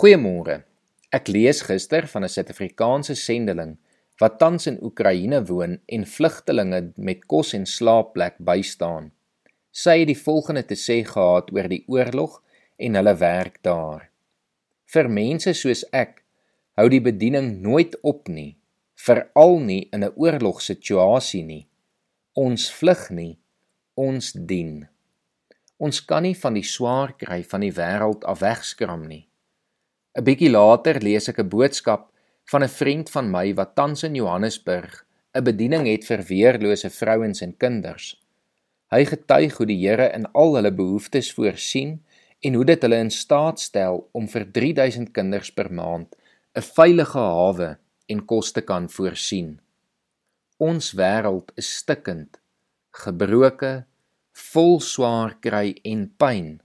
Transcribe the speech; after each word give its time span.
Goeiemôre. 0.00 0.62
Ek 1.12 1.26
lees 1.28 1.58
gister 1.68 2.06
van 2.08 2.24
'n 2.24 2.32
Suid-Afrikaanse 2.32 3.14
sendeling 3.14 3.74
wat 4.20 4.38
tans 4.38 4.66
in 4.66 4.78
Oekraïne 4.80 5.40
woon 5.44 5.74
en 5.96 6.06
vlugtelinge 6.06 6.92
met 6.96 7.26
kos 7.26 7.52
en 7.52 7.66
slaapplek 7.66 8.38
bystaan. 8.38 9.10
Sy 9.70 9.98
het 9.98 10.08
die 10.08 10.22
volgende 10.22 10.64
te 10.64 10.78
sê 10.86 11.04
gehad 11.04 11.52
oor 11.52 11.68
die 11.68 11.84
oorlog 11.86 12.40
en 12.78 12.94
hulle 12.94 13.14
werk 13.16 13.60
daar. 13.62 14.08
Vir 14.86 15.12
mense 15.20 15.52
soos 15.52 15.84
ek 15.92 16.24
hou 16.80 16.88
die 16.88 17.04
bediening 17.10 17.60
nooit 17.60 18.00
op 18.00 18.28
nie, 18.28 18.56
veral 18.96 19.60
nie 19.60 19.88
in 19.92 20.04
'n 20.04 20.16
oorlogsituasie 20.16 21.44
nie. 21.44 21.68
Ons 22.32 22.72
vlug 22.72 23.10
nie, 23.10 23.38
ons 23.94 24.32
dien. 24.32 24.88
Ons 25.76 26.00
kan 26.00 26.22
nie 26.22 26.36
van 26.36 26.54
die 26.54 26.68
swaar 26.76 27.12
kry 27.12 27.42
van 27.44 27.60
die 27.60 27.72
wêreld 27.72 28.24
af 28.24 28.40
wegskram 28.40 29.06
nie. 29.06 29.29
'n 30.18 30.24
Bietjie 30.26 30.50
later 30.50 30.98
lees 30.98 31.28
ek 31.30 31.38
'n 31.38 31.48
boodskap 31.48 32.10
van 32.50 32.64
'n 32.64 32.76
vriend 32.80 33.10
van 33.14 33.30
my 33.30 33.54
wat 33.54 33.76
tans 33.78 34.02
in 34.02 34.14
Johannesburg 34.18 35.06
'n 35.38 35.44
bediening 35.44 35.86
het 35.86 36.04
vir 36.04 36.22
weerlose 36.26 36.90
vrouens 36.90 37.42
en 37.46 37.56
kinders. 37.56 38.16
Hy 38.90 39.04
getuig 39.04 39.56
hoe 39.56 39.66
die 39.66 39.78
Here 39.78 40.10
in 40.10 40.26
al 40.34 40.56
hulle 40.56 40.72
behoeftes 40.74 41.30
voorsien 41.32 42.02
en 42.42 42.54
hoe 42.54 42.64
dit 42.64 42.82
hulle 42.82 42.98
in 42.98 43.10
staat 43.10 43.60
stel 43.60 44.08
om 44.12 44.26
vir 44.28 44.44
3000 44.52 45.12
kinders 45.12 45.50
per 45.54 45.70
maand 45.72 46.16
'n 46.56 46.66
veilige 46.76 47.18
hawe 47.18 47.78
en 48.08 48.26
kos 48.26 48.52
te 48.52 48.62
kan 48.62 48.88
voorsien. 48.88 49.60
Ons 50.58 50.92
wêreld 50.92 51.52
is 51.56 51.76
stikkend, 51.76 52.40
gebroke, 52.90 53.84
vol 54.32 54.80
swaar 54.80 55.36
kry 55.40 55.76
en 55.84 56.10
pyn. 56.16 56.60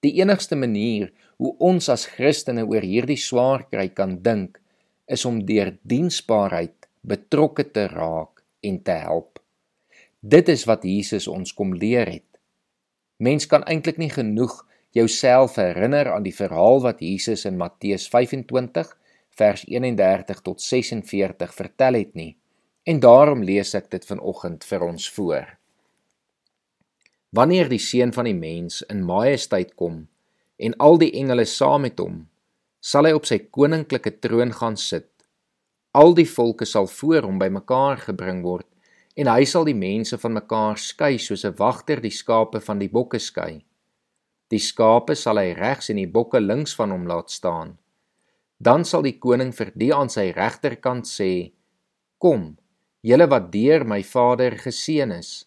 Die 0.00 0.20
enigste 0.20 0.56
manier 0.56 1.12
hoe 1.36 1.52
ons 1.60 1.88
as 1.92 2.06
Christene 2.16 2.64
oor 2.64 2.84
hierdie 2.84 3.20
swaar 3.20 3.66
kry 3.70 3.88
kan 3.92 4.18
dink, 4.24 4.58
is 5.06 5.24
om 5.28 5.42
deur 5.46 5.74
diensbaarheid 5.86 6.88
betrokke 7.06 7.66
te 7.70 7.86
raak 7.92 8.42
en 8.66 8.80
te 8.82 8.96
help. 9.04 9.38
Dit 10.20 10.48
is 10.50 10.64
wat 10.66 10.84
Jesus 10.84 11.28
ons 11.30 11.52
kom 11.54 11.74
leer 11.76 12.08
het. 12.10 12.26
Mens 13.22 13.46
kan 13.46 13.64
eintlik 13.70 14.00
nie 14.00 14.10
genoeg 14.10 14.64
jouself 14.96 15.58
herinner 15.60 16.10
aan 16.12 16.24
die 16.24 16.34
verhaal 16.34 16.80
wat 16.82 17.04
Jesus 17.04 17.44
in 17.46 17.60
Matteus 17.60 18.08
25 18.10 18.90
vers 19.36 19.62
31 19.68 20.40
tot 20.42 20.64
46 20.64 21.54
vertel 21.54 22.00
het 22.00 22.16
nie. 22.16 22.32
En 22.88 23.00
daarom 23.02 23.44
lees 23.44 23.74
ek 23.76 23.90
dit 23.92 24.04
vanoggend 24.08 24.64
vir 24.64 24.82
ons 24.86 25.08
voor. 25.12 25.46
Wanneer 27.36 27.68
die 27.68 27.82
seun 27.82 28.14
van 28.16 28.26
die 28.28 28.36
mens 28.36 28.80
in 28.90 29.04
majesteit 29.04 29.74
kom 29.76 30.06
en 30.58 30.74
al 30.78 30.98
die 31.00 31.12
engele 31.20 31.44
saam 31.44 31.84
met 31.86 32.00
hom, 32.00 32.24
sal 32.80 33.08
hy 33.08 33.12
op 33.16 33.26
sy 33.28 33.38
koninklike 33.52 34.16
troon 34.24 34.54
gaan 34.56 34.78
sit. 34.80 35.10
Al 35.96 36.14
die 36.16 36.28
volke 36.28 36.68
sal 36.68 36.88
voor 36.92 37.26
hom 37.28 37.38
bymekaar 37.40 38.02
gebring 38.08 38.42
word 38.44 38.68
en 39.16 39.30
hy 39.32 39.46
sal 39.48 39.64
die 39.64 39.76
mense 39.76 40.18
van 40.20 40.34
mekaar 40.36 40.76
skei 40.76 41.16
soos 41.16 41.44
'n 41.44 41.56
wagter 41.56 42.00
die 42.04 42.12
skape 42.12 42.60
van 42.60 42.78
die 42.78 42.92
bokke 42.92 43.18
skei. 43.18 43.64
Die 44.50 44.60
skape 44.60 45.16
sal 45.16 45.38
hy 45.38 45.54
regs 45.56 45.90
en 45.90 45.96
die 45.96 46.12
bokke 46.18 46.40
links 46.40 46.74
van 46.76 46.90
hom 46.90 47.06
laat 47.08 47.30
staan. 47.30 47.78
Dan 48.60 48.84
sal 48.84 49.02
die 49.02 49.18
koning 49.18 49.52
vir 49.52 49.72
die 49.74 49.92
aan 49.94 50.08
sy 50.08 50.32
regterkant 50.36 51.06
sê: 51.06 51.52
Kom, 52.18 52.56
julle 53.02 53.26
wat 53.26 53.52
deur 53.52 53.84
my 53.84 54.02
Vader 54.02 54.52
geseën 54.56 55.12
is, 55.12 55.46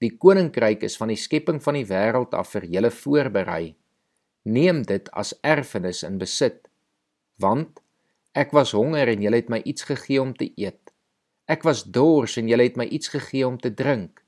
Die 0.00 0.14
koninkryk 0.16 0.86
is 0.88 0.94
van 0.96 1.10
die 1.12 1.18
skepping 1.20 1.58
van 1.60 1.76
die 1.76 1.84
wêreld 1.84 2.32
af 2.32 2.54
vir 2.54 2.64
julle 2.72 2.90
voorberei. 2.94 3.74
Neem 4.42 4.82
dit 4.88 5.10
as 5.12 5.34
erfenis 5.42 6.02
in 6.06 6.18
besit. 6.18 6.68
Want 7.40 7.80
ek 8.32 8.54
was 8.56 8.72
honger 8.76 9.10
en 9.12 9.22
julle 9.22 9.40
het 9.40 9.50
my 9.52 9.60
iets 9.64 9.84
gegee 9.88 10.20
om 10.22 10.32
te 10.36 10.50
eet. 10.56 10.92
Ek 11.50 11.64
was 11.66 11.84
dors 11.84 12.36
en 12.38 12.48
julle 12.48 12.68
het 12.68 12.78
my 12.78 12.86
iets 12.86 13.10
gegee 13.12 13.46
om 13.46 13.58
te 13.58 13.72
drink. 13.74 14.22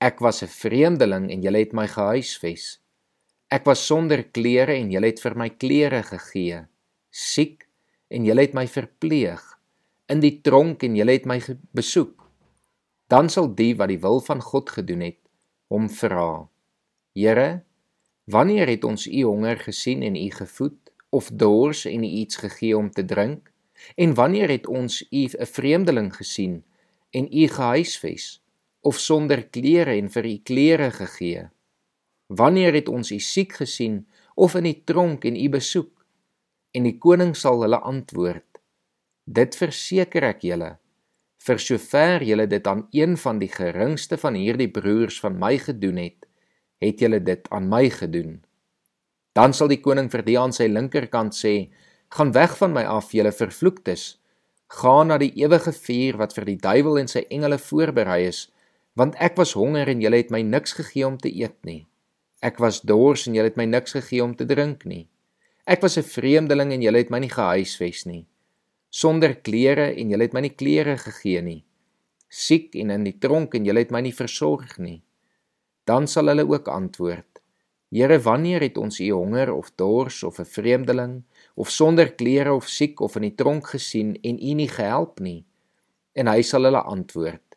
Ek 0.00 0.20
was 0.20 0.42
'n 0.42 0.48
vreemdeling 0.48 1.30
en 1.30 1.42
julle 1.42 1.58
het 1.58 1.72
my 1.72 1.86
gehuisves. 1.88 2.80
Ek 3.50 3.64
was 3.64 3.86
sonder 3.86 4.24
klere 4.24 4.74
en 4.74 4.90
julle 4.90 5.06
het 5.06 5.20
vir 5.20 5.34
my 5.36 5.48
klere 5.50 6.02
gegee. 6.02 6.66
Siek 7.10 7.68
en 8.10 8.24
julle 8.24 8.40
het 8.40 8.54
my 8.54 8.66
verpleeg. 8.66 9.42
In 10.08 10.20
die 10.20 10.40
tronk 10.42 10.82
en 10.82 10.96
julle 10.96 11.12
het 11.12 11.26
my 11.26 11.40
besoek 11.72 12.24
dan 13.06 13.28
sal 13.28 13.50
die 13.54 13.74
wat 13.78 13.92
die 13.92 14.00
wil 14.00 14.20
van 14.24 14.40
God 14.42 14.70
gedoen 14.74 15.04
het 15.04 15.20
hom 15.72 15.88
vra 15.92 16.48
Here 17.14 17.64
wanneer 18.24 18.68
het 18.68 18.84
ons 18.84 19.06
u 19.06 19.22
honger 19.22 19.58
gesien 19.58 20.02
en 20.02 20.16
u 20.16 20.30
gevoed 20.30 20.92
of 21.10 21.30
dors 21.32 21.84
en 21.84 22.04
u 22.04 22.06
iets 22.06 22.36
gegee 22.36 22.76
om 22.76 22.90
te 22.90 23.04
drink? 23.04 23.50
En 23.94 24.14
wanneer 24.14 24.48
het 24.48 24.66
ons 24.66 25.02
u 25.10 25.24
'n 25.26 25.46
vreemdeling 25.46 26.16
gesien 26.16 26.64
en 27.10 27.28
u 27.32 27.48
gehuisves 27.48 28.42
of 28.80 28.98
sonder 28.98 29.48
klere 29.48 29.96
en 29.96 30.10
vir 30.10 30.24
u 30.24 30.38
klere 30.42 30.90
gegee? 30.90 31.48
Wanneer 32.26 32.72
het 32.72 32.88
ons 32.88 33.10
u 33.10 33.18
siek 33.18 33.52
gesien 33.52 34.06
of 34.34 34.54
in 34.54 34.62
die 34.62 34.82
tronk 34.84 35.24
en 35.24 35.36
u 35.36 35.48
besoek? 35.48 36.06
En 36.70 36.82
die 36.82 36.98
koning 36.98 37.36
sal 37.36 37.60
hulle 37.60 37.78
antwoord 37.78 38.54
dit 39.24 39.56
verseker 39.56 40.24
ek 40.28 40.42
julle 40.44 40.74
vir 41.44 41.60
sover 41.60 42.22
julle 42.24 42.46
dit 42.48 42.66
aan 42.68 42.86
een 42.92 43.16
van 43.20 43.38
die 43.40 43.48
geringste 43.52 44.16
van 44.20 44.36
hierdie 44.36 44.68
broers 44.72 45.16
van 45.20 45.36
my 45.40 45.56
gedoen 45.60 45.98
het, 46.00 46.23
het 46.82 47.00
julle 47.00 47.20
dit 47.20 47.48
aan 47.50 47.68
my 47.68 47.88
gedoen. 47.90 48.42
Dan 49.34 49.52
sal 49.52 49.68
die 49.68 49.80
koning 49.82 50.10
vir 50.10 50.22
die 50.22 50.38
aan 50.38 50.52
sy 50.52 50.66
linkerkant 50.66 51.34
sê: 51.34 51.70
"Gaan 52.16 52.32
weg 52.32 52.56
van 52.58 52.72
my 52.72 52.84
af, 52.84 53.12
julle 53.12 53.32
vervloektes. 53.32 54.18
Gaan 54.68 55.08
na 55.08 55.18
die 55.18 55.32
ewige 55.34 55.72
vuur 55.72 56.16
wat 56.16 56.32
vir 56.32 56.44
die 56.44 56.56
duiwel 56.56 56.98
en 56.98 57.08
sy 57.08 57.26
engele 57.30 57.58
voorberei 57.58 58.26
is, 58.26 58.50
want 58.94 59.14
ek 59.18 59.36
was 59.36 59.52
honger 59.52 59.88
en 59.88 60.00
julle 60.00 60.16
het 60.16 60.30
my 60.30 60.42
niks 60.42 60.72
gegee 60.72 61.06
om 61.06 61.18
te 61.18 61.28
eet 61.28 61.64
nie. 61.64 61.86
Ek 62.42 62.58
was 62.58 62.80
dors 62.80 63.26
en 63.26 63.34
julle 63.34 63.48
het 63.48 63.56
my 63.56 63.64
niks 63.64 63.92
gegee 63.92 64.24
om 64.24 64.34
te 64.34 64.44
drink 64.44 64.84
nie. 64.84 65.08
Ek 65.66 65.82
was 65.82 65.98
'n 65.98 66.02
vreemdeling 66.02 66.72
en 66.72 66.82
julle 66.82 66.98
het 66.98 67.10
my 67.10 67.18
nie 67.18 67.30
gehuisves 67.30 68.06
nie." 68.06 68.26
sonder 68.94 69.34
klere 69.42 69.88
en 69.98 70.12
julle 70.12 70.28
het 70.28 70.34
my 70.36 70.44
nie 70.44 70.54
klere 70.54 70.94
gegee 71.00 71.42
nie. 71.42 71.62
Siek 72.30 72.76
en 72.78 72.92
in 72.94 73.06
die 73.06 73.16
tronk 73.18 73.56
en 73.58 73.66
julle 73.66 73.82
het 73.82 73.92
my 73.94 74.04
nie 74.06 74.14
versorg 74.14 74.76
nie. 74.78 75.00
Dan 75.84 76.08
sal 76.08 76.30
hulle 76.32 76.46
ook 76.48 76.68
antwoord: 76.68 77.40
Here, 77.94 78.18
wanneer 78.20 78.60
het 78.60 78.78
ons 78.80 79.00
u 79.00 79.10
honger 79.10 79.52
of 79.52 79.70
dors 79.76 80.22
of 80.22 80.38
'n 80.38 80.44
vreemdeling 80.44 81.22
of 81.54 81.70
sonder 81.70 82.14
klere 82.14 82.54
of 82.54 82.68
siek 82.68 83.00
of 83.00 83.16
in 83.16 83.22
die 83.22 83.34
tronk 83.34 83.66
gesien 83.66 84.18
en 84.22 84.38
u 84.38 84.52
nie 84.54 84.68
gehelp 84.68 85.20
nie? 85.20 85.44
En 86.12 86.26
hy 86.26 86.42
sal 86.42 86.64
hulle 86.64 86.82
antwoord: 86.82 87.56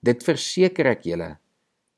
Dit 0.00 0.24
verseker 0.24 0.86
ek 0.86 1.02
julle, 1.02 1.38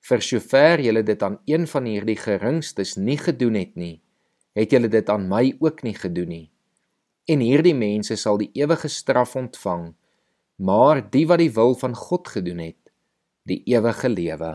vir 0.00 0.20
sover 0.20 0.80
julle 0.80 1.02
dit 1.02 1.22
aan 1.22 1.38
een 1.44 1.66
van 1.66 1.84
hierdie 1.84 2.16
geringstes 2.16 2.96
nie 2.96 3.18
gedoen 3.18 3.54
het 3.54 3.76
nie, 3.76 4.00
het 4.54 4.70
julle 4.70 4.88
dit 4.88 5.08
aan 5.08 5.28
my 5.28 5.56
ook 5.60 5.82
nie 5.82 5.94
gedoen 5.94 6.28
nie 6.28 6.50
en 7.30 7.42
hierdie 7.44 7.76
mense 7.76 8.16
sal 8.18 8.38
die 8.40 8.50
ewige 8.58 8.88
straf 8.90 9.36
ontvang, 9.38 9.92
maar 10.58 11.02
die 11.14 11.26
wat 11.30 11.40
die 11.42 11.52
wil 11.54 11.76
van 11.78 11.94
God 11.96 12.28
gedoen 12.28 12.62
het, 12.64 12.80
die 13.46 13.62
ewige 13.70 14.10
lewe. 14.10 14.50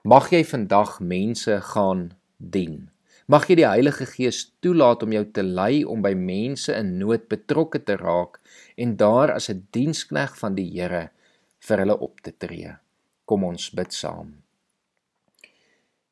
Mag 0.00 0.30
jy 0.32 0.40
vandag 0.48 0.94
mense 1.04 1.58
gaan 1.60 2.06
dien. 2.40 2.86
Mag 3.28 3.44
jy 3.50 3.58
die 3.58 3.66
Heilige 3.68 4.06
Gees 4.08 4.46
toelaat 4.64 5.02
om 5.04 5.12
jou 5.12 5.26
te 5.28 5.42
lei 5.44 5.82
om 5.84 6.00
by 6.00 6.14
mense 6.16 6.72
in 6.72 6.94
nood 6.96 7.26
betrokke 7.28 7.82
te 7.84 7.98
raak 8.00 8.38
en 8.80 8.94
daar 8.96 9.28
as 9.34 9.50
'n 9.50 9.68
dienskneg 9.76 10.32
van 10.40 10.54
die 10.56 10.70
Here 10.72 11.10
vir 11.60 11.78
hulle 11.78 11.98
op 12.00 12.20
te 12.20 12.32
tree. 12.32 12.72
Kom 13.26 13.44
ons 13.44 13.70
bid 13.70 13.92
saam. 13.92 14.40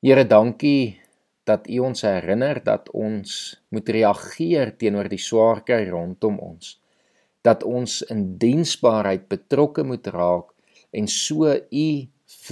Here, 0.02 0.24
dankie 0.24 1.00
dat 1.44 1.66
U 1.66 1.78
ons 1.78 2.02
herinner 2.02 2.60
dat 2.64 2.90
ons 2.90 3.56
moet 3.70 3.88
reageer 3.88 4.76
teenoor 4.76 5.08
die 5.08 5.18
swaar 5.18 5.64
kry 5.64 5.88
rondom 5.88 6.38
ons. 6.38 6.78
Dat 7.42 7.62
ons 7.62 8.02
in 8.02 8.36
diensbaarheid 8.38 9.28
betrokke 9.28 9.82
moet 9.82 10.06
raak 10.06 10.52
en 10.92 11.08
so 11.08 11.56
U 11.72 12.08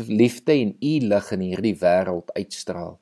liefde 0.08 0.52
en 0.52 0.76
U 0.81 0.93
lig 1.08 1.31
in 1.32 1.44
hierdie 1.44 1.76
wêreld 1.81 2.32
uitstraal. 2.37 2.96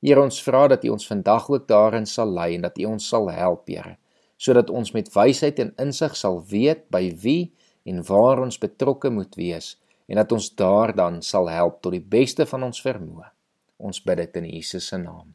Here 0.00 0.22
ons 0.22 0.40
vra 0.42 0.66
dat 0.72 0.84
U 0.84 0.94
ons 0.94 1.06
vandag 1.06 1.48
ook 1.50 1.66
daarin 1.68 2.06
sal 2.06 2.32
lei 2.32 2.54
en 2.54 2.64
dat 2.64 2.78
U 2.78 2.84
ons 2.94 3.08
sal 3.08 3.30
help, 3.30 3.68
Here, 3.68 3.96
sodat 4.36 4.70
ons 4.70 4.92
met 4.96 5.12
wysheid 5.14 5.60
en 5.60 5.74
insig 5.80 6.16
sal 6.16 6.40
weet 6.48 6.86
by 6.92 7.10
wie 7.24 7.52
en 7.84 8.02
waar 8.08 8.40
ons 8.40 8.60
betrokke 8.60 9.10
moet 9.12 9.36
wees 9.36 9.76
en 10.10 10.18
dat 10.18 10.32
ons 10.32 10.50
daar 10.58 10.94
dan 10.96 11.22
sal 11.22 11.48
help 11.52 11.80
tot 11.84 11.94
die 11.94 12.02
beste 12.16 12.46
van 12.46 12.66
ons 12.66 12.82
vermoë. 12.82 13.30
Ons 13.78 14.02
bid 14.04 14.24
dit 14.24 14.42
in 14.42 14.50
Jesus 14.56 14.90
se 14.90 14.98
naam. 14.98 15.32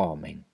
Amen. 0.00 0.53